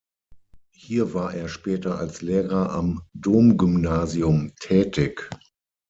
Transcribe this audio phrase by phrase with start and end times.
[0.73, 5.29] Hier war er später als Lehrer am Domgymnasium tätig.